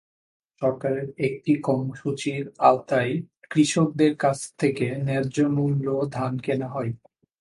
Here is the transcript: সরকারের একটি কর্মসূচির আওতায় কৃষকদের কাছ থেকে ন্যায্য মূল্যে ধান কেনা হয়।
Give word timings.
সরকারের 0.61 1.07
একটি 1.19 1.53
কর্মসূচির 1.61 2.43
আওতায় 2.61 3.13
কৃষকদের 3.49 4.13
কাছ 4.15 4.37
থেকে 4.59 4.85
ন্যায্য 5.05 5.37
মূল্যে 5.55 5.95
ধান 6.11 6.33
কেনা 6.37 6.67
হয়। 6.67 6.91